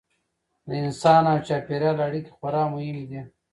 د 0.67 0.69
انسان 0.83 1.23
او 1.31 1.37
چاپیریال 1.47 1.97
اړیکې 2.07 2.31
خورا 2.37 2.63
مهمې 2.73 3.03
دي. 3.09 3.21